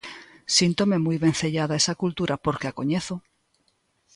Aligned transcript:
Síntome 0.57 0.97
moi 1.05 1.17
vencellada 1.25 1.73
a 1.75 1.79
esa 1.81 1.99
cultura 2.01 2.35
porque 2.45 2.67
a 2.67 2.75
coñezo. 2.79 3.15